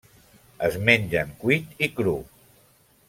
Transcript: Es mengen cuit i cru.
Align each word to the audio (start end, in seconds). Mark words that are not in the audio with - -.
Es 0.67 0.77
mengen 0.87 1.35
cuit 1.43 1.77
i 1.89 1.91
cru. 2.01 2.15